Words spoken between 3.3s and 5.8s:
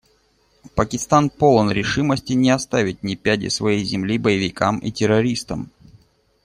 своей земли боевикам и террористам.